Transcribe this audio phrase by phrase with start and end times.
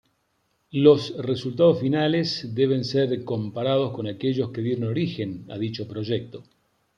[0.73, 6.43] Los resultados finales deben ser comparados con aquellos que dieron origen a dicho proyecto.